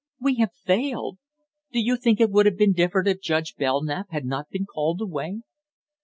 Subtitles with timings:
[0.19, 1.19] "We have failed.
[1.71, 4.99] Do you think it would have been different if Judge Belknap had not been called
[4.99, 5.41] away?"